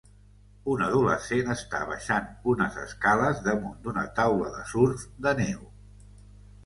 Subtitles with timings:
[0.75, 5.61] Un adolescent està baixant unes escales damunt d'una taula de surf de neu.